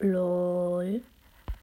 [0.00, 1.00] LOL.